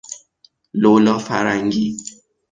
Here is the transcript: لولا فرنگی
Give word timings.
لولا 0.73 1.17
فرنگی 1.17 1.97